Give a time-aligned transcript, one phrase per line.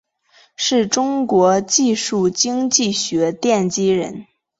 [0.55, 4.25] 是中国技术经济学奠基人。